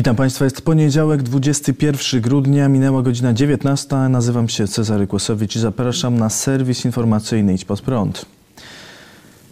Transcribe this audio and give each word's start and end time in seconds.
Witam 0.00 0.16
Państwa, 0.16 0.44
jest 0.44 0.62
poniedziałek, 0.62 1.22
21 1.22 2.20
grudnia, 2.20 2.68
minęła 2.68 3.02
godzina 3.02 3.32
19. 3.32 3.96
Nazywam 3.96 4.48
się 4.48 4.68
Cezary 4.68 5.06
Kłosowicz 5.06 5.56
i 5.56 5.60
zapraszam 5.60 6.18
na 6.18 6.30
serwis 6.30 6.84
informacyjny 6.84 7.54
Idź 7.54 7.64
Pod 7.64 7.80
Prąd. 7.80 8.26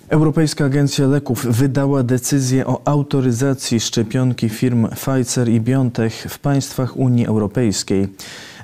Europejska 0.08 0.64
Agencja 0.64 1.06
Leków 1.06 1.46
wydała 1.46 2.02
decyzję 2.02 2.66
o 2.66 2.82
autoryzacji 2.84 3.80
szczepionki 3.80 4.48
firm 4.48 4.88
Pfizer 4.88 5.48
i 5.48 5.60
BioNTech 5.60 6.26
w 6.28 6.38
państwach 6.38 6.96
Unii 6.96 7.26
Europejskiej. 7.26 8.08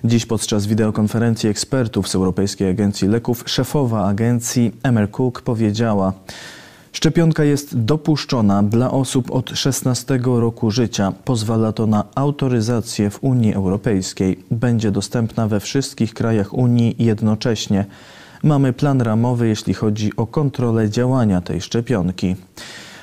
Dziś 0.05 0.27
podczas 0.27 0.67
wideokonferencji 0.67 1.49
ekspertów 1.49 2.09
z 2.09 2.15
Europejskiej 2.15 2.69
Agencji 2.69 3.09
Leków 3.09 3.45
szefowa 3.47 4.07
agencji 4.07 4.73
Emer 4.83 5.11
Cook 5.11 5.43
powiedziała: 5.43 6.13
Szczepionka 6.95 7.45
jest 7.45 7.79
dopuszczona 7.79 8.63
dla 8.63 8.91
osób 8.91 9.31
od 9.31 9.51
16 9.51 10.21
roku 10.25 10.71
życia. 10.71 11.13
Pozwala 11.25 11.73
to 11.73 11.87
na 11.87 12.05
autoryzację 12.15 13.11
w 13.11 13.25
Unii 13.25 13.55
Europejskiej. 13.55 14.39
Będzie 14.51 14.91
dostępna 14.91 15.49
we 15.49 15.61
wszystkich 15.61 16.15
krajach 16.15 16.55
Unii 16.55 16.97
jednocześnie. 16.99 17.85
Mamy 18.43 18.73
plan 18.73 19.01
ramowy, 19.01 19.49
jeśli 19.49 19.75
chodzi 19.75 20.17
o 20.17 20.27
kontrolę 20.27 20.91
działania 20.91 21.41
tej 21.41 21.61
szczepionki. 21.61 22.37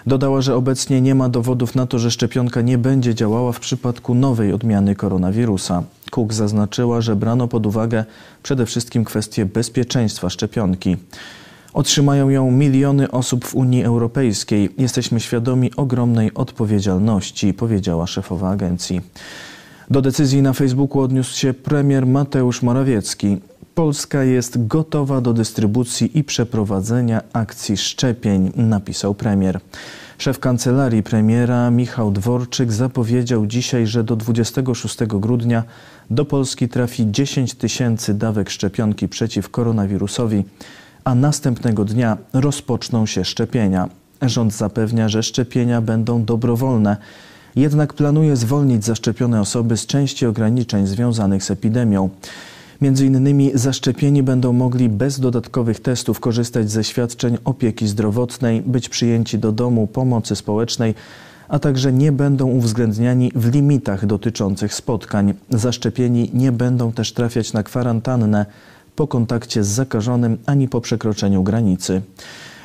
Dodała, 0.08 0.42
że 0.42 0.56
obecnie 0.56 1.02
nie 1.02 1.16
ma 1.16 1.30
dowodów 1.30 1.76
na 1.76 1.88
to, 1.88 2.00
że 2.00 2.12
szczepionka 2.12 2.62
nie 2.62 2.78
będzie 2.78 3.16
działała 3.16 3.52
w 3.52 3.60
przypadku 3.60 4.16
nowej 4.16 4.54
odmiany 4.54 4.96
koronawirusa. 4.96 5.84
Cook 6.12 6.34
zaznaczyła, 6.34 7.02
że 7.02 7.16
brano 7.16 7.48
pod 7.48 7.66
uwagę 7.66 8.06
przede 8.44 8.66
wszystkim 8.66 9.06
kwestię 9.06 9.46
bezpieczeństwa 9.46 10.30
szczepionki. 10.30 10.98
Otrzymają 11.74 12.30
ją 12.30 12.52
miliony 12.52 13.12
osób 13.12 13.46
w 13.46 13.56
Unii 13.56 13.84
Europejskiej. 13.84 14.70
Jesteśmy 14.78 15.20
świadomi 15.20 15.76
ogromnej 15.76 16.34
odpowiedzialności, 16.34 17.54
powiedziała 17.54 18.08
szefowa 18.08 18.50
agencji. 18.50 19.02
Do 19.90 20.02
decyzji 20.02 20.42
na 20.42 20.54
Facebooku 20.54 21.02
odniósł 21.02 21.38
się 21.38 21.54
premier 21.54 22.08
Mateusz 22.08 22.62
Morawiecki. 22.62 23.38
Polska 23.76 24.24
jest 24.24 24.68
gotowa 24.68 25.22
do 25.22 25.34
dystrybucji 25.34 26.20
i 26.20 26.24
przeprowadzenia 26.24 27.22
akcji 27.34 27.78
szczepień, 27.78 28.52
napisał 28.56 29.16
premier. 29.16 29.60
Szef 30.18 30.40
kancelarii 30.40 31.04
premiera 31.04 31.72
Michał 31.72 32.12
Dworczyk 32.12 32.72
zapowiedział 32.72 33.46
dzisiaj, 33.46 33.88
że 33.88 34.04
do 34.04 34.16
26 34.16 34.98
grudnia 35.06 35.64
do 36.10 36.26
Polski 36.26 36.70
trafi 36.70 37.12
10 37.12 37.54
tysięcy 37.54 38.14
dawek 38.14 38.50
szczepionki 38.50 39.08
przeciw 39.08 39.50
koronawirusowi, 39.50 40.44
a 41.04 41.16
następnego 41.16 41.86
dnia 41.86 42.18
rozpoczną 42.34 43.06
się 43.06 43.26
szczepienia. 43.26 43.90
Rząd 44.22 44.54
zapewnia, 44.54 45.10
że 45.10 45.24
szczepienia 45.24 45.82
będą 45.82 46.26
dobrowolne. 46.26 46.98
Jednak 47.56 47.94
planuje 47.94 48.36
zwolnić 48.36 48.86
zaszczepione 48.86 49.42
osoby 49.42 49.78
z 49.78 49.86
części 49.86 50.26
ograniczeń 50.26 50.88
związanych 50.88 51.44
z 51.44 51.52
epidemią. 51.52 52.10
Między 52.82 53.06
innymi 53.06 53.52
zaszczepieni 53.54 54.24
będą 54.24 54.54
mogli 54.54 54.90
bez 54.90 55.20
dodatkowych 55.20 55.80
testów 55.80 56.20
korzystać 56.20 56.72
ze 56.72 56.84
świadczeń 56.84 57.38
opieki 57.46 57.88
zdrowotnej, 57.88 58.62
być 58.62 58.90
przyjęci 58.90 59.40
do 59.40 59.52
domu 59.52 59.88
pomocy 59.88 60.36
społecznej, 60.36 60.96
a 61.50 61.60
także 61.60 61.94
nie 61.94 62.12
będą 62.12 62.48
uwzględniani 62.48 63.32
w 63.36 63.54
limitach 63.54 64.06
dotyczących 64.06 64.74
spotkań. 64.74 65.34
Zaszczepieni 65.50 66.30
nie 66.34 66.52
będą 66.52 66.92
też 66.92 67.14
trafiać 67.14 67.54
na 67.54 67.64
kwarantannę 67.64 68.46
po 68.96 69.08
kontakcie 69.08 69.64
z 69.64 69.68
zakażonym 69.68 70.38
ani 70.46 70.68
po 70.68 70.82
przekroczeniu 70.82 71.44
granicy. 71.44 72.02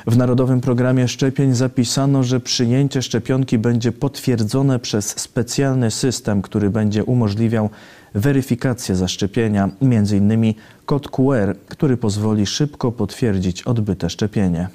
W 0.07 0.17
Narodowym 0.17 0.61
Programie 0.61 1.07
Szczepień 1.07 1.53
zapisano, 1.55 2.23
że 2.23 2.39
przyjęcie 2.39 3.01
szczepionki 3.01 3.57
będzie 3.57 3.91
potwierdzone 3.91 4.79
przez 4.79 5.19
specjalny 5.19 5.91
system, 5.91 6.41
który 6.41 6.69
będzie 6.69 7.03
umożliwiał 7.03 7.69
weryfikację 8.13 8.95
zaszczepienia, 8.95 9.69
m.in. 9.81 10.53
kod 10.85 11.09
QR, 11.09 11.55
który 11.67 11.97
pozwoli 11.97 12.45
szybko 12.45 12.91
potwierdzić 12.91 13.63
odbyte 13.63 14.09
szczepienie. 14.09 14.69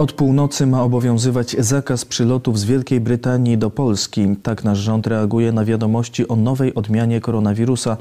Od 0.00 0.12
północy 0.12 0.66
ma 0.66 0.82
obowiązywać 0.82 1.56
zakaz 1.58 2.04
przylotów 2.04 2.58
z 2.58 2.64
Wielkiej 2.64 3.00
Brytanii 3.00 3.58
do 3.58 3.70
Polski. 3.70 4.36
Tak 4.42 4.64
nasz 4.64 4.78
rząd 4.78 5.06
reaguje 5.06 5.52
na 5.52 5.64
wiadomości 5.64 6.28
o 6.28 6.36
nowej 6.36 6.74
odmianie 6.74 7.20
koronawirusa, 7.20 7.96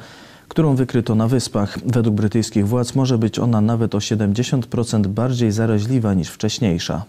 którą 0.48 0.76
wykryto 0.76 1.16
na 1.16 1.28
wyspach. 1.28 1.78
Według 1.86 2.16
brytyjskich 2.16 2.68
władz 2.68 2.96
może 2.96 3.18
być 3.18 3.40
ona 3.40 3.62
nawet 3.62 3.96
o 3.96 3.98
70% 3.98 5.08
bardziej 5.08 5.52
zaraźliwa 5.52 6.14
niż 6.14 6.30
wcześniejsza. 6.30 7.04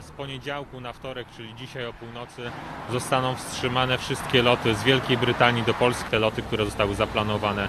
Z 0.00 0.10
poniedziałku 0.10 0.80
na 0.80 0.92
wtorek, 0.92 1.26
czyli 1.36 1.54
dzisiaj 1.54 1.86
o 1.86 1.92
północy, 1.92 2.42
zostaną 2.92 3.34
wstrzymane 3.34 3.98
wszystkie 3.98 4.42
loty 4.42 4.74
z 4.74 4.82
Wielkiej 4.82 5.18
Brytanii 5.18 5.62
do 5.62 5.74
Polski. 5.74 6.10
Te 6.10 6.18
loty, 6.18 6.42
które 6.42 6.64
zostały 6.64 6.94
zaplanowane, 6.94 7.68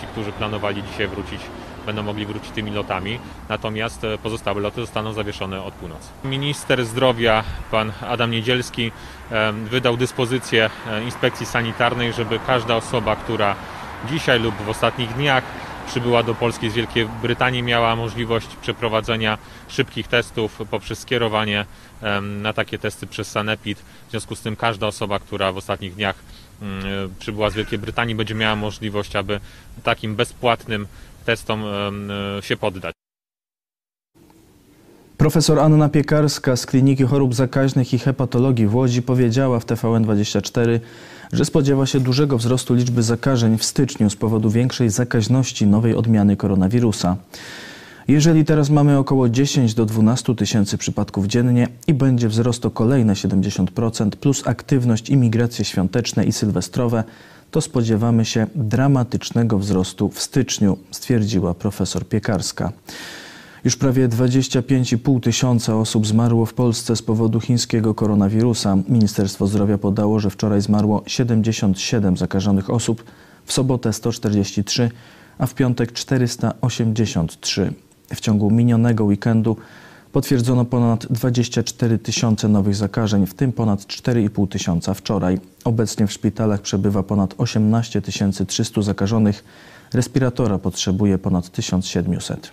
ci, 0.00 0.06
którzy 0.06 0.32
planowali 0.32 0.82
dzisiaj 0.82 1.08
wrócić, 1.08 1.40
będą 1.86 2.02
mogli 2.02 2.26
wrócić 2.26 2.50
tymi 2.50 2.70
lotami. 2.70 3.18
Natomiast 3.48 4.04
e, 4.04 4.18
pozostałe 4.18 4.60
loty 4.60 4.80
zostaną 4.80 5.12
zawieszone 5.12 5.62
od 5.62 5.74
północy. 5.74 6.08
Minister 6.24 6.84
zdrowia, 6.86 7.44
pan 7.70 7.92
Adam 8.08 8.30
Niedzielski, 8.30 8.92
e, 9.30 9.52
wydał 9.52 9.96
dyspozycję 9.96 10.70
e, 10.86 11.04
inspekcji 11.04 11.46
sanitarnej, 11.46 12.12
żeby 12.12 12.38
każda 12.46 12.76
osoba, 12.76 13.16
która 13.16 13.56
dzisiaj 14.08 14.40
lub 14.40 14.54
w 14.54 14.68
ostatnich 14.68 15.12
dniach 15.12 15.44
przybyła 15.86 16.22
do 16.22 16.34
Polski 16.34 16.70
z 16.70 16.74
Wielkiej 16.74 17.06
Brytanii, 17.22 17.62
miała 17.62 17.96
możliwość 17.96 18.48
przeprowadzenia 18.62 19.38
szybkich 19.68 20.08
testów 20.08 20.60
poprzez 20.70 20.98
skierowanie 20.98 21.66
na 22.20 22.52
takie 22.52 22.78
testy 22.78 23.06
przez 23.06 23.30
Sanepid. 23.30 23.78
W 24.08 24.10
związku 24.10 24.36
z 24.36 24.40
tym 24.40 24.56
każda 24.56 24.86
osoba, 24.86 25.18
która 25.18 25.52
w 25.52 25.56
ostatnich 25.56 25.94
dniach 25.94 26.14
mm, 26.62 26.84
przybyła 27.18 27.50
z 27.50 27.54
Wielkiej 27.54 27.78
Brytanii, 27.78 28.14
będzie 28.14 28.34
miała 28.34 28.56
możliwość, 28.56 29.16
aby 29.16 29.40
takim 29.82 30.16
bezpłatnym 30.16 30.86
testom 31.24 31.64
e, 32.38 32.42
się 32.42 32.56
poddać. 32.56 32.94
Profesor 35.20 35.58
Anna 35.58 35.88
Piekarska 35.88 36.56
z 36.56 36.66
Kliniki 36.66 37.04
Chorób 37.04 37.34
Zakaźnych 37.34 37.94
i 37.94 37.98
Hepatologii 37.98 38.66
w 38.66 38.74
Łodzi 38.74 39.02
powiedziała 39.02 39.60
w 39.60 39.66
TVN24, 39.66 40.80
że 41.32 41.44
spodziewa 41.44 41.86
się 41.86 42.00
dużego 42.00 42.38
wzrostu 42.38 42.74
liczby 42.74 43.02
zakażeń 43.02 43.58
w 43.58 43.64
styczniu 43.64 44.10
z 44.10 44.16
powodu 44.16 44.50
większej 44.50 44.90
zakaźności 44.90 45.66
nowej 45.66 45.94
odmiany 45.94 46.36
koronawirusa. 46.36 47.16
Jeżeli 48.08 48.44
teraz 48.44 48.70
mamy 48.70 48.98
około 48.98 49.28
10 49.28 49.74
do 49.74 49.86
12 49.86 50.34
tysięcy 50.34 50.78
przypadków 50.78 51.26
dziennie 51.26 51.68
i 51.86 51.94
będzie 51.94 52.28
wzrost 52.28 52.66
o 52.66 52.70
kolejne 52.70 53.12
70% 53.12 54.10
plus 54.10 54.46
aktywność 54.46 55.10
i 55.10 55.16
migracje 55.16 55.64
świąteczne 55.64 56.24
i 56.24 56.32
sylwestrowe, 56.32 57.04
to 57.50 57.60
spodziewamy 57.60 58.24
się 58.24 58.46
dramatycznego 58.54 59.58
wzrostu 59.58 60.08
w 60.08 60.22
styczniu, 60.22 60.78
stwierdziła 60.90 61.54
profesor 61.54 62.08
Piekarska. 62.08 62.72
Już 63.64 63.76
prawie 63.76 64.08
25,5 64.08 65.20
tysiąca 65.20 65.76
osób 65.76 66.06
zmarło 66.06 66.46
w 66.46 66.54
Polsce 66.54 66.96
z 66.96 67.02
powodu 67.02 67.40
chińskiego 67.40 67.94
koronawirusa. 67.94 68.78
Ministerstwo 68.88 69.46
Zdrowia 69.46 69.78
podało, 69.78 70.20
że 70.20 70.30
wczoraj 70.30 70.60
zmarło 70.60 71.02
77 71.06 72.16
zakażonych 72.16 72.70
osób, 72.70 73.04
w 73.44 73.52
sobotę 73.52 73.92
143, 73.92 74.90
a 75.38 75.46
w 75.46 75.54
piątek 75.54 75.92
483. 75.92 77.72
W 78.14 78.20
ciągu 78.20 78.50
minionego 78.50 79.04
weekendu 79.04 79.56
potwierdzono 80.12 80.64
ponad 80.64 81.06
24 81.06 81.98
tysiące 81.98 82.48
nowych 82.48 82.74
zakażeń, 82.74 83.26
w 83.26 83.34
tym 83.34 83.52
ponad 83.52 83.80
4,5 83.80 84.48
tysiąca 84.48 84.94
wczoraj. 84.94 85.38
Obecnie 85.64 86.06
w 86.06 86.12
szpitalach 86.12 86.60
przebywa 86.60 87.02
ponad 87.02 87.34
18 87.38 88.02
300 88.46 88.82
zakażonych. 88.82 89.44
Respiratora 89.94 90.58
potrzebuje 90.58 91.18
ponad 91.18 91.50
1700. 91.50 92.52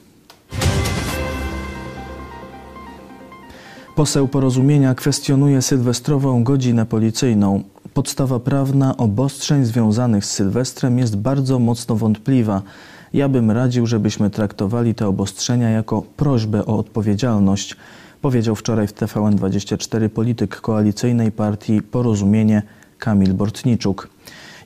Poseł 3.96 4.28
porozumienia 4.28 4.96
kwestionuje 4.96 5.62
sylwestrową 5.62 6.44
godzinę 6.44 6.86
policyjną. 6.86 7.64
Podstawa 7.94 8.40
prawna 8.40 8.98
obostrzeń 8.98 9.66
związanych 9.66 10.26
z 10.26 10.32
Sylwestrem 10.32 11.00
jest 11.00 11.16
bardzo 11.16 11.60
mocno 11.60 11.96
wątpliwa. 11.96 12.62
Ja 13.14 13.30
bym 13.30 13.52
radził, 13.52 13.86
żebyśmy 13.88 14.30
traktowali 14.30 14.96
te 14.96 15.08
obostrzenia 15.08 15.70
jako 15.70 16.02
prośbę 16.02 16.66
o 16.66 16.78
odpowiedzialność, 16.78 17.76
powiedział 18.22 18.56
wczoraj 18.56 18.88
w 18.88 18.94
TVN24 18.94 20.10
polityk 20.10 20.62
koalicyjnej 20.62 21.32
partii 21.32 21.82
Porozumienie 21.82 22.62
Kamil 23.00 23.34
Bortniczuk. 23.34 24.10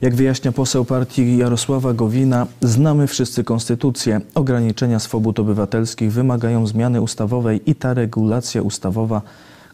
Jak 0.01 0.15
wyjaśnia 0.15 0.51
poseł 0.51 0.85
partii 0.85 1.37
Jarosława 1.37 1.93
Gowina, 1.93 2.47
znamy 2.61 3.07
wszyscy 3.07 3.43
konstytucję. 3.43 4.21
Ograniczenia 4.35 4.99
swobód 4.99 5.39
obywatelskich 5.39 6.11
wymagają 6.11 6.67
zmiany 6.67 7.01
ustawowej 7.01 7.61
i 7.65 7.75
ta 7.75 7.93
regulacja 7.93 8.61
ustawowa, 8.61 9.21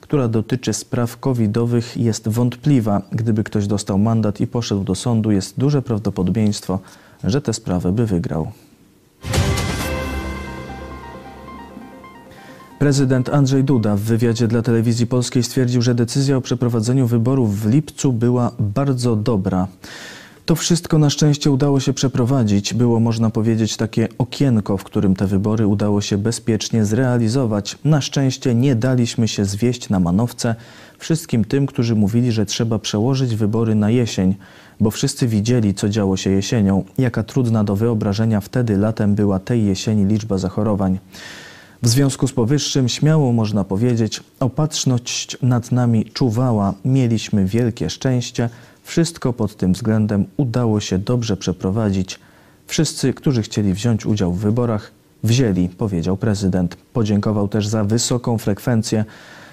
która 0.02 0.28
dotyczy 0.28 0.74
spraw 0.74 1.20
covidowych, 1.20 1.98
jest 1.98 2.28
wątpliwa. 2.28 3.02
Gdyby 3.12 3.44
ktoś 3.44 3.68
dostał 3.68 4.00
mandat 4.00 4.42
i 4.42 4.48
poszedł 4.48 4.84
do 4.84 4.96
sądu, 4.96 5.32
jest 5.32 5.60
duże 5.60 5.82
prawdopodobieństwo, 5.82 6.80
że 7.24 7.42
tę 7.42 7.54
sprawę 7.54 7.92
by 7.92 8.06
wygrał. 8.06 8.52
Prezydent 12.80 13.30
Andrzej 13.30 13.64
Duda 13.64 13.96
w 13.96 14.00
wywiadzie 14.00 14.48
dla 14.48 14.62
telewizji 14.62 15.08
polskiej 15.08 15.44
stwierdził, 15.44 15.82
że 15.82 15.96
decyzja 15.96 16.38
o 16.38 16.42
przeprowadzeniu 16.42 17.08
wyborów 17.08 17.62
w 17.62 17.70
lipcu 17.70 18.14
była 18.14 18.52
bardzo 18.60 19.16
dobra. 19.16 19.68
To 20.46 20.56
wszystko 20.56 20.98
na 20.98 21.10
szczęście 21.10 21.52
udało 21.52 21.80
się 21.80 21.94
przeprowadzić. 21.94 22.74
Było, 22.74 23.00
można 23.00 23.30
powiedzieć, 23.30 23.78
takie 23.78 24.08
okienko, 24.18 24.78
w 24.78 24.84
którym 24.84 25.16
te 25.16 25.28
wybory 25.28 25.68
udało 25.68 26.02
się 26.02 26.18
bezpiecznie 26.18 26.86
zrealizować. 26.86 27.78
Na 27.84 28.02
szczęście 28.02 28.56
nie 28.56 28.76
daliśmy 28.76 29.28
się 29.28 29.46
zwieść 29.46 29.90
na 29.90 30.00
manowce 30.00 30.56
wszystkim 30.98 31.46
tym, 31.46 31.66
którzy 31.66 31.96
mówili, 31.96 32.32
że 32.32 32.46
trzeba 32.46 32.80
przełożyć 32.80 33.36
wybory 33.36 33.76
na 33.76 33.90
jesień, 33.90 34.36
bo 34.80 34.92
wszyscy 34.92 35.28
widzieli, 35.28 35.74
co 35.74 35.90
działo 35.90 36.18
się 36.18 36.30
jesienią, 36.30 36.84
jaka 36.98 37.24
trudna 37.24 37.64
do 37.64 37.76
wyobrażenia 37.76 38.42
wtedy 38.42 38.78
latem 38.78 39.16
była 39.16 39.40
tej 39.40 39.66
jesieni 39.66 40.06
liczba 40.06 40.38
zachorowań. 40.38 41.00
W 41.84 41.88
związku 41.88 42.28
z 42.28 42.34
powyższym 42.34 42.90
śmiało 42.90 43.34
można 43.34 43.64
powiedzieć, 43.64 44.24
opatrzność 44.40 45.38
nad 45.42 45.72
nami 45.72 46.06
czuwała, 46.06 46.74
mieliśmy 46.86 47.46
wielkie 47.46 47.90
szczęście, 47.90 48.50
wszystko 48.84 49.34
pod 49.34 49.56
tym 49.56 49.74
względem 49.74 50.26
udało 50.38 50.80
się 50.80 50.98
dobrze 51.00 51.38
przeprowadzić. 51.38 52.20
Wszyscy, 52.68 53.14
którzy 53.14 53.42
chcieli 53.42 53.74
wziąć 53.74 54.06
udział 54.06 54.34
w 54.34 54.40
wyborach, 54.40 54.92
wzięli, 55.24 55.70
powiedział 55.70 56.18
prezydent. 56.18 56.78
Podziękował 56.94 57.48
też 57.48 57.68
za 57.68 57.84
wysoką 57.84 58.38
frekwencję, 58.38 59.06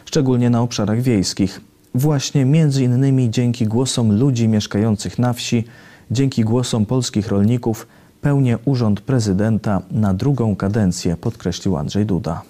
szczególnie 0.05 0.51
na 0.51 0.63
obszarach 0.63 1.01
wiejskich. 1.01 1.61
Właśnie 1.97 2.45
między 2.45 2.85
innymi 2.85 3.31
dzięki 3.31 3.67
głosom 3.67 4.19
ludzi 4.19 4.49
mieszkających 4.49 5.19
na 5.19 5.33
wsi, 5.33 5.65
dzięki 6.11 6.45
głosom 6.45 6.87
polskich 6.87 7.29
rolników, 7.29 7.87
pełnię 8.21 8.59
urząd 8.65 9.01
prezydenta 9.01 9.83
na 9.91 10.15
drugą 10.15 10.57
kadencję, 10.57 11.17
podkreślił 11.17 11.77
Andrzej 11.77 12.07
Duda. 12.07 12.43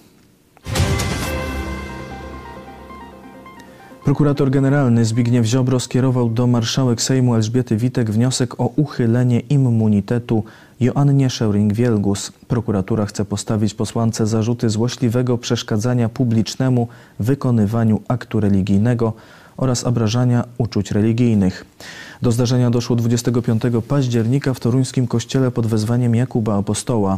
Prokurator 4.05 4.49
generalny 4.51 5.05
Zbigniew 5.05 5.45
Ziobro 5.45 5.79
skierował 5.79 6.29
do 6.29 6.47
marszałek 6.47 7.01
Sejmu 7.01 7.35
Elżbiety 7.35 7.77
Witek 7.77 8.11
wniosek 8.11 8.59
o 8.59 8.67
uchylenie 8.75 9.39
immunitetu 9.39 10.43
Joannie 10.79 11.29
Szeuring-Wielgus. 11.29 12.31
Prokuratura 12.47 13.05
chce 13.05 13.25
postawić 13.25 13.73
posłance 13.73 14.27
zarzuty 14.27 14.69
złośliwego 14.69 15.37
przeszkadzania 15.37 16.09
publicznemu 16.09 16.87
wykonywaniu 17.19 18.01
aktu 18.07 18.39
religijnego 18.39 19.13
oraz 19.57 19.83
obrażania 19.83 20.43
uczuć 20.57 20.91
religijnych. 20.91 21.65
Do 22.21 22.31
zdarzenia 22.31 22.69
doszło 22.69 22.95
25 22.95 23.61
października 23.87 24.53
w 24.53 24.59
toruńskim 24.59 25.07
kościele 25.07 25.51
pod 25.51 25.67
wezwaniem 25.67 26.15
Jakuba 26.15 26.57
Apostoła. 26.57 27.17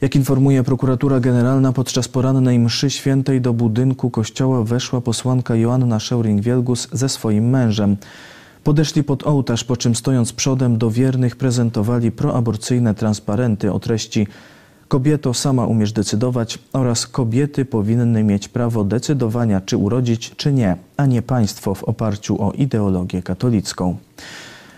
Jak 0.00 0.16
informuje 0.16 0.64
prokuratura 0.64 1.20
generalna, 1.20 1.72
podczas 1.72 2.08
porannej 2.08 2.58
mszy 2.58 2.90
świętej 2.90 3.40
do 3.40 3.52
budynku 3.52 4.10
kościoła 4.10 4.64
weszła 4.64 5.00
posłanka 5.00 5.56
Joanna 5.56 5.98
Szeuring-Wielgus 5.98 6.88
ze 6.92 7.08
swoim 7.08 7.50
mężem. 7.50 7.96
Podeszli 8.64 9.04
pod 9.04 9.26
ołtarz, 9.26 9.64
po 9.64 9.76
czym 9.76 9.94
stojąc 9.94 10.32
przodem 10.32 10.78
do 10.78 10.90
wiernych 10.90 11.36
prezentowali 11.36 12.12
proaborcyjne 12.12 12.94
transparenty 12.94 13.72
o 13.72 13.80
treści 13.80 14.26
Kobieto, 14.88 15.34
sama 15.34 15.66
umiesz 15.66 15.92
decydować 15.92 16.58
oraz 16.72 17.06
kobiety 17.06 17.64
powinny 17.64 18.24
mieć 18.24 18.48
prawo 18.48 18.84
decydowania, 18.84 19.60
czy 19.60 19.76
urodzić, 19.76 20.32
czy 20.36 20.52
nie, 20.52 20.76
a 20.96 21.06
nie 21.06 21.22
państwo 21.22 21.74
w 21.74 21.84
oparciu 21.84 22.42
o 22.42 22.52
ideologię 22.52 23.22
katolicką. 23.22 23.96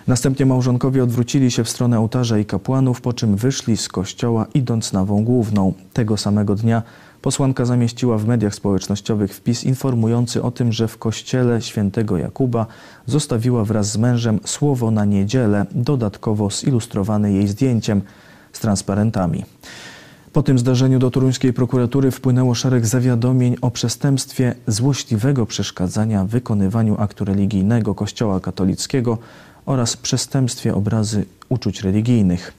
Następnie 0.06 0.46
małżonkowie 0.46 1.02
odwrócili 1.02 1.50
się 1.50 1.64
w 1.64 1.68
stronę 1.68 1.98
ołtarza 1.98 2.38
i 2.38 2.44
kapłanów, 2.44 3.00
po 3.00 3.12
czym 3.12 3.36
wyszli 3.36 3.76
z 3.76 3.88
kościoła, 3.88 4.46
idąc 4.54 4.92
nawą 4.92 5.24
główną. 5.24 5.72
Tego 5.92 6.16
samego 6.16 6.54
dnia 6.54 6.82
posłanka 7.26 7.64
zamieściła 7.64 8.19
w 8.19 8.26
mediach 8.26 8.55
społecznościowych 8.55 9.34
wpis 9.34 9.64
informujący 9.64 10.43
o 10.43 10.50
tym, 10.50 10.73
że 10.73 10.88
w 10.88 10.99
kościele 10.99 11.62
świętego 11.62 12.19
Jakuba 12.19 12.67
zostawiła 13.06 13.64
wraz 13.64 13.93
z 13.93 13.96
mężem 13.96 14.40
słowo 14.44 14.90
na 14.90 15.05
niedzielę, 15.05 15.67
dodatkowo 15.73 16.50
zilustrowane 16.50 17.32
jej 17.32 17.49
zdjęciem 17.49 18.02
z 18.52 18.61
transparentami. 18.61 19.44
Po 20.32 20.43
tym 20.43 20.58
zdarzeniu 20.58 20.99
do 20.99 21.11
toruńskiej 21.11 21.52
prokuratury 21.52 22.11
wpłynęło 22.11 22.55
szereg 22.55 22.87
zawiadomień 22.87 23.56
o 23.61 23.70
przestępstwie 23.70 24.55
złośliwego 24.67 25.46
przeszkadzania 25.46 26.25
w 26.25 26.28
wykonywaniu 26.28 26.96
aktu 26.99 27.25
religijnego 27.25 27.94
Kościoła 27.94 28.40
katolickiego 28.40 29.19
oraz 29.67 29.96
przestępstwie 29.96 30.75
obrazy 30.75 31.25
uczuć 31.49 31.82
religijnych. 31.82 32.52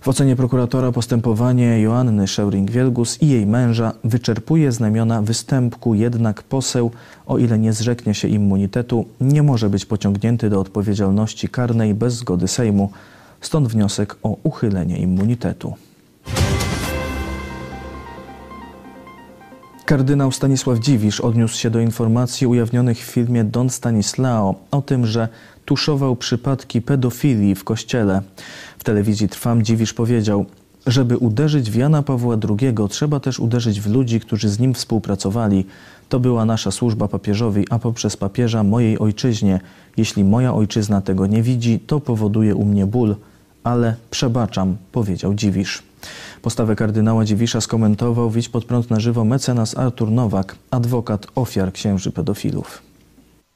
W 0.00 0.08
ocenie 0.08 0.36
prokuratora 0.36 0.92
postępowanie 0.92 1.80
Joanny 1.80 2.26
Szeuring-Wielgus 2.26 3.22
i 3.22 3.28
jej 3.28 3.46
męża 3.46 3.92
wyczerpuje 4.04 4.72
znamiona 4.72 5.22
występku, 5.22 5.94
jednak 5.94 6.42
poseł, 6.42 6.90
o 7.26 7.38
ile 7.38 7.58
nie 7.58 7.72
zrzeknie 7.72 8.14
się 8.14 8.28
immunitetu, 8.28 9.06
nie 9.20 9.42
może 9.42 9.70
być 9.70 9.86
pociągnięty 9.86 10.50
do 10.50 10.60
odpowiedzialności 10.60 11.48
karnej 11.48 11.94
bez 11.94 12.14
zgody 12.14 12.48
Sejmu. 12.48 12.90
Stąd 13.40 13.68
wniosek 13.68 14.16
o 14.22 14.36
uchylenie 14.42 14.98
immunitetu. 14.98 15.74
Kardynał 19.88 20.32
Stanisław 20.32 20.78
Dziwisz 20.78 21.20
odniósł 21.20 21.58
się 21.58 21.70
do 21.70 21.80
informacji 21.80 22.46
ujawnionych 22.46 22.98
w 22.98 23.10
filmie 23.10 23.44
Don 23.44 23.70
Stanislao 23.70 24.54
o 24.70 24.82
tym, 24.82 25.06
że 25.06 25.28
tuszował 25.64 26.16
przypadki 26.16 26.82
pedofilii 26.82 27.54
w 27.54 27.64
kościele. 27.64 28.22
W 28.78 28.84
telewizji 28.84 29.28
Trwam 29.28 29.62
Dziwisz 29.62 29.94
powiedział, 29.94 30.46
żeby 30.86 31.16
uderzyć 31.16 31.70
w 31.70 31.74
Jana 31.74 32.02
Pawła 32.02 32.36
II, 32.48 32.74
trzeba 32.88 33.20
też 33.20 33.40
uderzyć 33.40 33.80
w 33.80 33.90
ludzi, 33.90 34.20
którzy 34.20 34.48
z 34.48 34.58
nim 34.58 34.74
współpracowali. 34.74 35.66
To 36.08 36.20
była 36.20 36.44
nasza 36.44 36.70
służba 36.70 37.08
papieżowi, 37.08 37.64
a 37.70 37.78
poprzez 37.78 38.16
papieża 38.16 38.62
mojej 38.62 38.98
ojczyźnie. 38.98 39.60
Jeśli 39.96 40.24
moja 40.24 40.54
ojczyzna 40.54 41.00
tego 41.00 41.26
nie 41.26 41.42
widzi, 41.42 41.80
to 41.80 42.00
powoduje 42.00 42.54
u 42.54 42.64
mnie 42.64 42.86
ból, 42.86 43.16
ale 43.64 43.96
przebaczam, 44.10 44.76
powiedział 44.92 45.34
Dziwisz. 45.34 45.82
Postawę 46.42 46.76
kardynała 46.76 47.24
Dziwisza 47.24 47.60
skomentował 47.60 48.30
Widź 48.30 48.48
pod 48.48 48.64
prąd 48.64 48.90
na 48.90 49.00
żywo 49.00 49.24
mecenas 49.24 49.76
Artur 49.76 50.10
Nowak, 50.10 50.56
adwokat 50.70 51.26
ofiar 51.34 51.72
księży 51.72 52.12
pedofilów. 52.12 52.82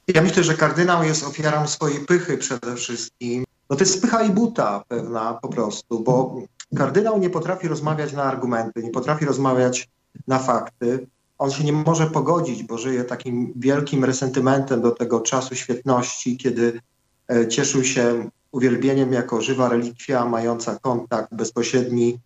Ja 0.08 0.22
myślę, 0.22 0.44
że 0.44 0.54
kardynał 0.54 1.04
jest 1.04 1.24
ofiarą 1.24 1.66
swojej 1.66 2.00
pychy 2.00 2.38
przede 2.38 2.76
wszystkim. 2.76 3.44
No 3.70 3.76
to 3.76 3.84
jest 3.84 4.02
pycha 4.02 4.22
i 4.22 4.30
buta 4.30 4.82
pewna 4.88 5.34
po 5.42 5.48
prostu, 5.48 6.00
bo 6.00 6.42
kardynał 6.76 7.18
nie 7.18 7.30
potrafi 7.30 7.68
rozmawiać 7.68 8.12
na 8.12 8.22
argumenty, 8.22 8.82
nie 8.82 8.90
potrafi 8.90 9.24
rozmawiać 9.24 9.88
na 10.26 10.38
fakty. 10.38 11.06
On 11.38 11.50
się 11.50 11.64
nie 11.64 11.72
może 11.72 12.06
pogodzić, 12.06 12.62
bo 12.62 12.78
żyje 12.78 13.04
takim 13.04 13.52
wielkim 13.56 14.04
resentymentem 14.04 14.82
do 14.82 14.90
tego 14.90 15.20
czasu 15.20 15.54
świetności, 15.54 16.36
kiedy 16.36 16.80
e, 17.28 17.48
cieszył 17.48 17.84
się 17.84 18.30
uwielbieniem 18.52 19.12
jako 19.12 19.40
żywa 19.40 19.68
relikwia 19.68 20.24
mająca 20.24 20.78
kontakt 20.78 21.34
bezpośredni 21.34 22.18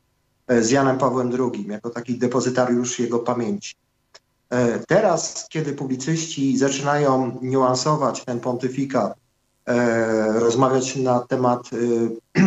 e, 0.46 0.62
z 0.62 0.70
Janem 0.70 0.98
Pawłem 0.98 1.30
II, 1.32 1.66
jako 1.68 1.90
taki 1.90 2.18
depozytariusz 2.18 2.98
jego 2.98 3.18
pamięci. 3.18 3.74
E, 4.50 4.78
teraz, 4.78 5.46
kiedy 5.48 5.72
publicyści 5.72 6.58
zaczynają 6.58 7.38
niuansować 7.42 8.24
ten 8.24 8.40
pontyfikat, 8.40 9.14
e, 9.66 10.40
rozmawiać 10.40 10.96
na 10.96 11.20
temat 11.20 11.62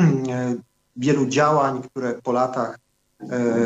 wielu 0.95 1.25
działań, 1.25 1.81
które 1.81 2.13
po 2.13 2.31
latach 2.31 2.79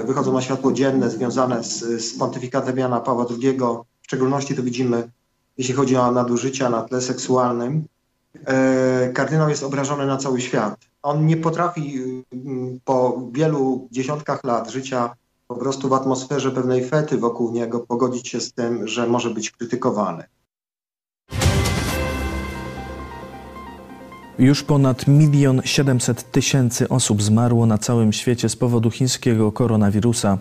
wychodzą 0.06 0.34
na 0.34 0.42
światło 0.42 0.72
dzienne, 0.72 1.10
związane 1.10 1.64
z, 1.64 1.80
z 1.80 2.18
pontyfikatem 2.18 2.78
Jana 2.78 3.00
Pawła 3.00 3.26
II, 3.30 3.58
w 4.02 4.06
szczególności 4.06 4.56
to 4.56 4.64
widzimy, 4.64 5.10
jeśli 5.58 5.74
chodzi 5.74 5.96
o 5.98 6.12
nadużycia 6.12 6.70
na 6.70 6.82
tle 6.82 7.02
seksualnym, 7.02 7.86
kardynał 9.14 9.50
jest 9.50 9.64
obrażony 9.64 10.06
na 10.06 10.18
cały 10.18 10.42
świat. 10.42 10.76
On 11.04 11.26
nie 11.26 11.38
potrafi 11.38 12.00
mm, 12.34 12.80
po 12.86 13.28
wielu 13.32 13.88
dziesiątkach 13.92 14.44
lat 14.44 14.70
życia 14.72 15.16
po 15.48 15.56
prostu 15.56 15.90
w 15.90 15.94
atmosferze 15.94 16.52
pewnej 16.52 16.86
fety 16.86 17.18
wokół 17.18 17.52
niego 17.52 17.80
pogodzić 17.80 18.28
się 18.28 18.40
z 18.40 18.54
tym, 18.54 18.88
że 18.88 19.08
może 19.08 19.30
być 19.30 19.52
krytykowany. 19.52 20.24
Już 24.40 24.64
ponad 24.64 25.08
milion 25.08 25.62
siedemset 25.66 26.32
tysięcy 26.32 26.90
osób 26.90 27.24
zmarło 27.24 27.66
na 27.66 27.78
całym 27.78 28.14
świecie 28.14 28.50
z 28.50 28.56
powodu 28.56 28.92
chińskiego 28.92 29.52
koronawirusa. 29.52 30.38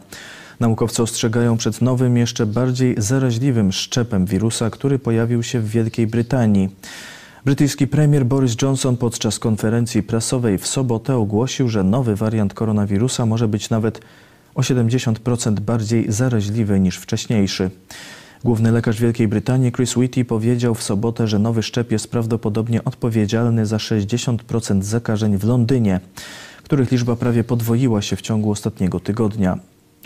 Naukowcy 0.60 1.02
ostrzegają 1.02 1.56
przed 1.56 1.80
nowym, 1.80 2.16
jeszcze 2.16 2.46
bardziej 2.46 2.94
zaraźliwym 2.98 3.72
szczepem 3.72 4.26
wirusa, 4.26 4.70
który 4.70 4.98
pojawił 4.98 5.42
się 5.42 5.60
w 5.60 5.68
Wielkiej 5.68 6.06
Brytanii. 6.06 6.68
Brytyjski 7.44 7.86
premier 7.86 8.26
Boris 8.26 8.56
Johnson 8.62 8.96
podczas 8.96 9.38
konferencji 9.38 10.02
prasowej 10.02 10.58
w 10.58 10.66
sobotę 10.66 11.16
ogłosił, 11.16 11.68
że 11.68 11.84
nowy 11.84 12.16
wariant 12.16 12.54
koronawirusa 12.54 13.26
może 13.26 13.48
być 13.48 13.70
nawet 13.70 14.00
o 14.54 14.60
70% 14.60 15.60
bardziej 15.60 16.12
zaraźliwy 16.12 16.80
niż 16.80 16.96
wcześniejszy. 16.98 17.70
Główny 18.44 18.72
lekarz 18.72 19.00
Wielkiej 19.00 19.28
Brytanii 19.28 19.72
Chris 19.72 19.96
Whitty 19.96 20.24
powiedział 20.24 20.74
w 20.74 20.82
sobotę, 20.82 21.28
że 21.28 21.38
nowy 21.38 21.62
szczep 21.62 21.92
jest 21.92 22.10
prawdopodobnie 22.10 22.84
odpowiedzialny 22.84 23.66
za 23.66 23.76
60% 23.76 24.82
zakażeń 24.82 25.38
w 25.38 25.44
Londynie, 25.44 26.00
których 26.62 26.92
liczba 26.92 27.16
prawie 27.16 27.44
podwoiła 27.44 28.02
się 28.02 28.16
w 28.16 28.22
ciągu 28.22 28.50
ostatniego 28.50 29.00
tygodnia. 29.00 29.58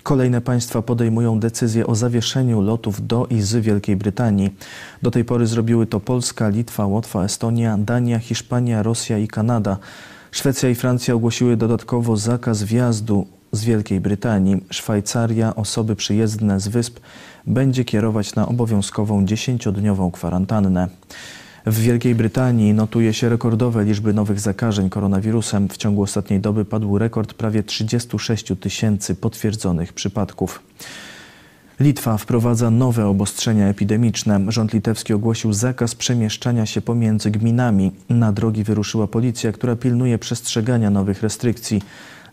Kolejne 0.07 0.41
państwa 0.41 0.83
podejmują 0.83 1.41
decyzję 1.41 1.87
o 1.87 1.95
zawieszeniu 1.95 2.61
lotów 2.61 3.07
do 3.07 3.27
i 3.31 3.41
z 3.41 3.57
Wielkiej 3.57 3.97
Brytanii. 3.97 4.55
Do 5.03 5.11
tej 5.11 5.25
pory 5.25 5.47
zrobiły 5.47 5.87
to 5.87 6.01
Polska, 6.01 6.49
Litwa, 6.49 6.87
Łotwa, 6.87 7.25
Estonia, 7.25 7.79
Dania, 7.79 8.19
Hiszpania, 8.19 8.83
Rosja 8.83 9.19
i 9.19 9.29
Kanada. 9.29 9.77
Szwecja 10.31 10.69
i 10.69 10.75
Francja 10.75 11.15
ogłosiły 11.15 11.57
dodatkowo 11.57 12.17
zakaz 12.17 12.63
wjazdu 12.63 13.27
z 13.53 13.65
Wielkiej 13.65 14.01
Brytanii. 14.01 14.65
Szwajcaria 14.71 15.57
osoby 15.57 15.97
przyjezdne 15.97 16.61
z 16.61 16.69
wysp 16.69 17.01
będzie 17.47 17.85
kierować 17.85 18.35
na 18.35 18.49
obowiązkową 18.49 19.25
10-dniową 19.25 20.11
kwarantannę. 20.11 20.89
W 21.67 21.81
Wielkiej 21.81 22.15
Brytanii 22.15 22.75
notuje 22.75 23.15
się 23.15 23.29
rekordowe 23.29 23.85
liczby 23.85 24.13
nowych 24.13 24.41
zakażeń 24.41 24.91
koronawirusem. 24.91 25.69
W 25.69 25.77
ciągu 25.77 26.03
ostatniej 26.03 26.41
doby 26.41 26.65
padł 26.65 26.99
rekord 26.99 27.35
prawie 27.35 27.63
36 27.63 28.53
tysięcy 28.61 29.15
potwierdzonych 29.15 29.93
przypadków. 29.93 30.63
Litwa 31.81 32.19
wprowadza 32.19 32.71
nowe 32.71 33.07
obostrzenia 33.07 33.69
epidemiczne. 33.69 34.41
Rząd 34.49 34.73
litewski 34.73 35.13
ogłosił 35.13 35.53
zakaz 35.53 35.95
przemieszczania 35.95 36.67
się 36.67 36.81
pomiędzy 36.81 37.31
gminami. 37.31 37.93
Na 38.09 38.33
drogi 38.33 38.65
wyruszyła 38.65 39.07
policja, 39.07 39.53
która 39.53 39.77
pilnuje 39.77 40.19
przestrzegania 40.19 40.91
nowych 40.91 41.23
restrykcji. 41.23 41.83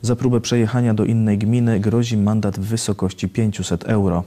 Za 0.02 0.16
próbę 0.16 0.42
przejechania 0.42 0.94
do 0.94 1.06
innej 1.06 1.38
gminy 1.38 1.80
grozi 1.80 2.18
mandat 2.18 2.60
w 2.60 2.63
wysokości 2.63 3.30
500 3.30 3.84
euro. 3.84 4.24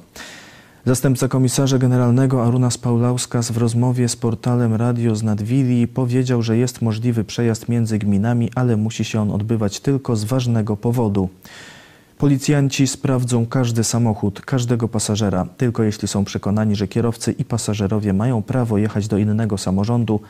Zastępca 0.86 1.28
komisarza 1.28 1.78
generalnego 1.78 2.44
Arunas 2.46 2.78
Paulauskas 2.78 3.50
w 3.50 3.56
rozmowie 3.56 4.08
z 4.08 4.16
portalem 4.16 4.74
Radio 4.74 5.16
z 5.16 5.22
Nadwili 5.22 5.88
powiedział, 5.88 6.42
że 6.42 6.56
jest 6.56 6.82
możliwy 6.82 7.24
przejazd 7.24 7.68
między 7.68 7.98
gminami, 7.98 8.50
ale 8.54 8.76
musi 8.76 9.04
się 9.04 9.20
on 9.20 9.30
odbywać 9.30 9.80
tylko 9.80 10.16
z 10.16 10.24
ważnego 10.24 10.76
powodu. 10.76 11.28
Policjanci 12.18 12.86
sprawdzą 12.86 13.46
każdy 13.46 13.84
samochód, 13.84 14.40
każdego 14.40 14.88
pasażera, 14.88 15.46
tylko 15.56 15.82
jeśli 15.82 16.08
są 16.08 16.24
przekonani, 16.24 16.76
że 16.76 16.88
kierowcy 16.88 17.32
i 17.32 17.44
pasażerowie 17.44 18.12
mają 18.12 18.42
prawo 18.42 18.78
jechać 18.78 19.08
do 19.08 19.18
innego 19.18 19.58
samorządu, 19.58 20.20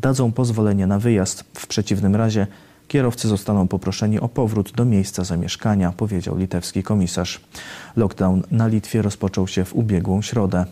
dadzą 0.00 0.32
pozwolenie 0.32 0.86
na 0.86 0.98
wyjazd. 0.98 1.44
W 1.54 1.66
przeciwnym 1.66 2.16
razie 2.16 2.46
Kierowcy 2.88 3.28
zostaną 3.28 3.68
poproszeni 3.68 4.20
o 4.20 4.28
powrót 4.28 4.72
do 4.72 4.84
miejsca 4.84 5.24
zamieszkania, 5.24 5.92
powiedział 5.92 6.36
litewski 6.36 6.82
komisarz. 6.82 7.40
Lockdown 7.96 8.42
na 8.50 8.66
Litwie 8.66 9.02
rozpoczął 9.02 9.46
się 9.46 9.64
w 9.64 9.74
ubiegłą 9.74 10.22
środę. 10.22 10.64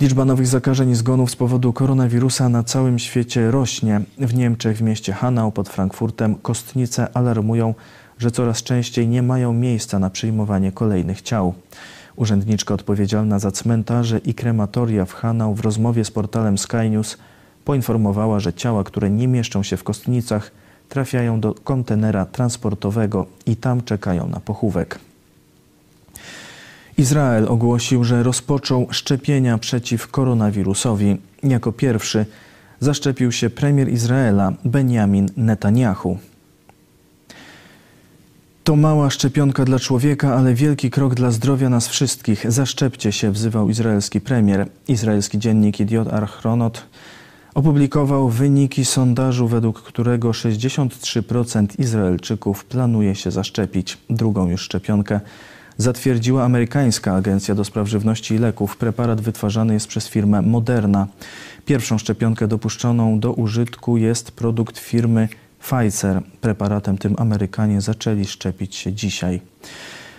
Liczba 0.00 0.24
nowych 0.24 0.46
zakażeń 0.46 0.90
i 0.90 0.94
zgonów 0.94 1.30
z 1.30 1.36
powodu 1.36 1.72
koronawirusa 1.72 2.48
na 2.48 2.62
całym 2.62 2.98
świecie 2.98 3.50
rośnie. 3.50 4.00
W 4.18 4.34
Niemczech, 4.34 4.76
w 4.76 4.82
mieście 4.82 5.12
Hanau 5.12 5.52
pod 5.52 5.68
Frankfurtem, 5.68 6.34
kostnice 6.34 7.08
alarmują, 7.16 7.74
że 8.18 8.30
coraz 8.30 8.62
częściej 8.62 9.08
nie 9.08 9.22
mają 9.22 9.52
miejsca 9.52 9.98
na 9.98 10.10
przyjmowanie 10.10 10.72
kolejnych 10.72 11.22
ciał. 11.22 11.54
Urzędniczka 12.16 12.74
odpowiedzialna 12.74 13.38
za 13.38 13.50
cmentarze 13.50 14.18
i 14.18 14.34
krematoria 14.34 15.04
w 15.04 15.12
Hanau 15.12 15.54
w 15.54 15.60
rozmowie 15.60 16.04
z 16.04 16.10
portalem 16.10 16.58
Sky 16.58 16.90
News 16.90 17.18
poinformowała, 17.64 18.40
że 18.40 18.52
ciała, 18.52 18.84
które 18.84 19.10
nie 19.10 19.28
mieszczą 19.28 19.62
się 19.62 19.76
w 19.76 19.84
kostnicach, 19.84 20.50
trafiają 20.94 21.40
do 21.40 21.54
kontenera 21.54 22.26
transportowego 22.26 23.26
i 23.46 23.56
tam 23.56 23.82
czekają 23.82 24.28
na 24.28 24.40
pochówek. 24.40 24.98
Izrael 26.98 27.48
ogłosił, 27.48 28.04
że 28.04 28.22
rozpoczął 28.22 28.86
szczepienia 28.90 29.58
przeciw 29.58 30.08
koronawirusowi. 30.08 31.16
Jako 31.42 31.72
pierwszy 31.72 32.26
zaszczepił 32.80 33.32
się 33.32 33.50
premier 33.50 33.88
Izraela 33.88 34.52
Benjamin 34.64 35.28
Netanyahu. 35.36 36.18
To 38.64 38.76
mała 38.76 39.10
szczepionka 39.10 39.64
dla 39.64 39.78
człowieka, 39.78 40.36
ale 40.36 40.54
wielki 40.54 40.90
krok 40.90 41.14
dla 41.14 41.30
zdrowia 41.30 41.68
nas 41.68 41.88
wszystkich. 41.88 42.52
Zaszczepcie 42.52 43.12
się, 43.12 43.30
wzywał 43.30 43.70
izraelski 43.70 44.20
premier. 44.20 44.68
Izraelski 44.88 45.38
dziennik 45.38 45.80
Idiot 45.80 46.08
Archronot 46.12 46.86
opublikował 47.54 48.28
wyniki 48.28 48.84
sondażu, 48.84 49.48
według 49.48 49.82
którego 49.82 50.30
63% 50.30 51.80
Izraelczyków 51.80 52.64
planuje 52.64 53.14
się 53.14 53.30
zaszczepić. 53.30 53.98
Drugą 54.10 54.48
już 54.50 54.62
szczepionkę 54.62 55.20
zatwierdziła 55.76 56.44
amerykańska 56.44 57.14
Agencja 57.14 57.54
do 57.54 57.64
Spraw 57.64 57.88
Żywności 57.88 58.34
i 58.34 58.38
Leków. 58.38 58.76
Preparat 58.76 59.20
wytwarzany 59.20 59.74
jest 59.74 59.86
przez 59.86 60.08
firmę 60.08 60.42
Moderna. 60.42 61.06
Pierwszą 61.66 61.98
szczepionkę 61.98 62.48
dopuszczoną 62.48 63.20
do 63.20 63.32
użytku 63.32 63.96
jest 63.96 64.30
produkt 64.30 64.78
firmy 64.78 65.28
Pfizer. 65.60 66.22
Preparatem 66.40 66.98
tym 66.98 67.14
Amerykanie 67.18 67.80
zaczęli 67.80 68.24
szczepić 68.24 68.76
się 68.76 68.92
dzisiaj. 68.92 69.40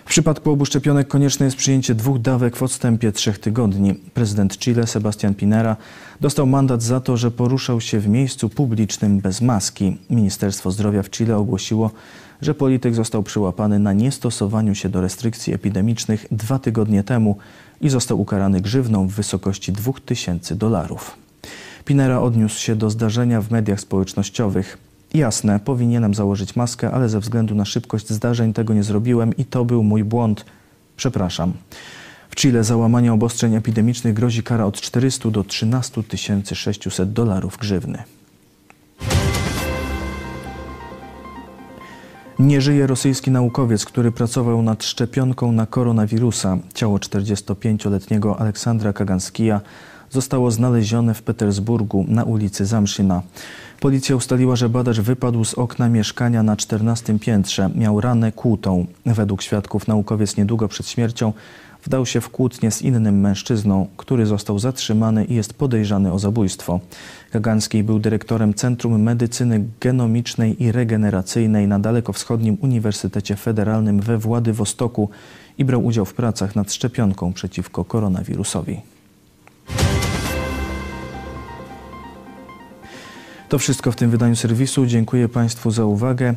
W 0.06 0.08
przypadku 0.08 0.50
obu 0.50 0.66
szczepionek 0.66 1.08
konieczne 1.08 1.46
jest 1.46 1.56
przyjęcie 1.56 1.94
dwóch 1.94 2.20
dawek 2.20 2.56
w 2.56 2.62
odstępie 2.62 3.12
trzech 3.12 3.38
tygodni. 3.38 3.94
Prezydent 3.94 4.58
Chile 4.58 4.86
Sebastian 4.86 5.34
Pinera 5.34 5.76
dostał 6.20 6.46
mandat 6.46 6.82
za 6.82 7.00
to, 7.00 7.16
że 7.16 7.30
poruszał 7.30 7.80
się 7.80 8.00
w 8.00 8.08
miejscu 8.08 8.48
publicznym 8.48 9.20
bez 9.20 9.40
maski. 9.40 9.98
Ministerstwo 10.10 10.70
Zdrowia 10.70 11.02
w 11.02 11.10
Chile 11.10 11.36
ogłosiło, 11.36 11.90
że 12.42 12.54
polityk 12.54 12.94
został 12.94 13.22
przyłapany 13.22 13.78
na 13.78 13.92
niestosowaniu 13.92 14.74
się 14.74 14.88
do 14.88 15.00
restrykcji 15.00 15.54
epidemicznych 15.54 16.26
dwa 16.30 16.58
tygodnie 16.58 17.04
temu 17.04 17.36
i 17.80 17.88
został 17.88 18.20
ukarany 18.20 18.60
grzywną 18.60 19.08
w 19.08 19.12
wysokości 19.12 19.72
2000 19.72 20.56
dolarów. 20.56 21.16
Pinera 21.84 22.20
odniósł 22.20 22.60
się 22.60 22.76
do 22.76 22.90
zdarzenia 22.90 23.40
w 23.40 23.50
mediach 23.50 23.80
społecznościowych. 23.80 24.78
Jasne, 25.16 25.60
powinienem 25.60 26.14
założyć 26.14 26.56
maskę, 26.56 26.90
ale 26.90 27.08
ze 27.08 27.20
względu 27.20 27.54
na 27.54 27.64
szybkość 27.64 28.08
zdarzeń 28.08 28.52
tego 28.52 28.74
nie 28.74 28.82
zrobiłem 28.82 29.36
i 29.36 29.44
to 29.44 29.64
był 29.64 29.82
mój 29.82 30.04
błąd. 30.04 30.44
Przepraszam. 30.96 31.52
W 32.30 32.36
Chile 32.36 32.64
za 32.64 32.76
łamanie 32.76 33.12
obostrzeń 33.12 33.54
epidemicznych 33.54 34.14
grozi 34.14 34.42
kara 34.42 34.64
od 34.64 34.80
400 34.80 35.30
do 35.30 35.44
13 35.44 36.02
600 36.52 37.12
dolarów 37.12 37.58
grzywny. 37.58 38.02
Nie 42.38 42.60
żyje 42.60 42.86
rosyjski 42.86 43.30
naukowiec, 43.30 43.84
który 43.84 44.12
pracował 44.12 44.62
nad 44.62 44.84
szczepionką 44.84 45.52
na 45.52 45.66
koronawirusa. 45.66 46.58
Ciało 46.74 46.98
45-letniego 46.98 48.40
Aleksandra 48.40 48.92
Kaganskija 48.92 49.60
zostało 50.10 50.50
znalezione 50.50 51.14
w 51.14 51.22
Petersburgu 51.22 52.04
na 52.08 52.24
ulicy 52.24 52.66
Zamszyna. 52.66 53.22
Policja 53.80 54.16
ustaliła, 54.16 54.56
że 54.56 54.68
badacz 54.68 55.00
wypadł 55.00 55.44
z 55.44 55.54
okna 55.54 55.88
mieszkania 55.88 56.42
na 56.42 56.56
14 56.56 57.18
piętrze. 57.18 57.70
Miał 57.74 58.00
ranę 58.00 58.32
kłutą. 58.32 58.86
Według 59.06 59.42
świadków 59.42 59.88
naukowiec 59.88 60.36
niedługo 60.36 60.68
przed 60.68 60.88
śmiercią 60.88 61.32
wdał 61.86 62.06
się 62.06 62.20
w 62.20 62.30
kłótnię 62.30 62.70
z 62.70 62.82
innym 62.82 63.20
mężczyzną, 63.20 63.86
który 63.96 64.26
został 64.26 64.58
zatrzymany 64.58 65.24
i 65.24 65.34
jest 65.34 65.54
podejrzany 65.54 66.12
o 66.12 66.18
zabójstwo. 66.18 66.80
Kaganski 67.30 67.82
był 67.82 67.98
dyrektorem 67.98 68.54
Centrum 68.54 69.02
Medycyny 69.02 69.64
Genomicznej 69.80 70.62
i 70.62 70.72
Regeneracyjnej 70.72 71.68
na 71.68 71.78
Dalekowschodnim 71.78 72.58
Uniwersytecie 72.60 73.36
Federalnym 73.36 74.00
we 74.00 74.18
Władywostoku 74.18 75.10
i 75.58 75.64
brał 75.64 75.84
udział 75.84 76.04
w 76.04 76.14
pracach 76.14 76.56
nad 76.56 76.72
szczepionką 76.72 77.32
przeciwko 77.32 77.84
koronawirusowi. 77.84 78.95
To 83.48 83.58
wszystko 83.58 83.92
w 83.92 83.96
tym 83.96 84.10
wydaniu 84.10 84.36
serwisu. 84.36 84.86
Dziękuję 84.86 85.28
Państwu 85.28 85.70
za 85.70 85.84
uwagę. 85.84 86.34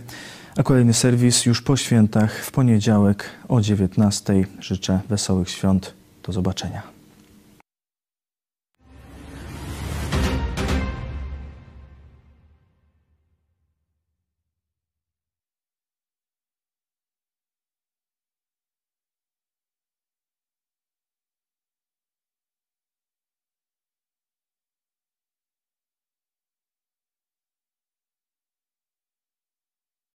A 0.58 0.63
kolejny 0.63 0.94
serwis 0.94 1.46
już 1.46 1.62
po 1.62 1.78
świętach 1.78 2.34
w 2.34 2.51
poniedziałek 2.51 3.25
o 3.48 3.56
19:00. 3.56 4.46
Życzę 4.60 5.00
wesołych 5.10 5.50
świąt. 5.50 5.94
Do 6.24 6.34
zobaczenia. 6.34 6.99